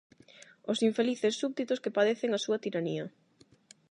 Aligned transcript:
Os 0.71 0.79
infelices 0.89 1.37
súbditos 1.41 1.81
que 1.83 1.95
padecen 1.97 2.31
a 2.33 2.43
súa 2.45 2.61
tiranía. 2.63 3.05